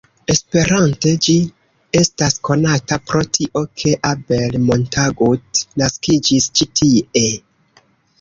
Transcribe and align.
Esperante, 0.33 1.09
ĝi 1.25 1.33
estas 1.99 2.37
konata 2.49 2.97
pro 3.09 3.21
tio, 3.37 3.61
ke 3.81 3.93
Abel 4.13 4.57
Montagut 4.69 5.61
naskiĝis 5.83 6.49
ĉi 6.61 6.69
tie. 6.81 7.29